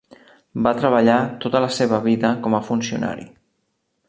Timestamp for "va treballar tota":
0.67-1.61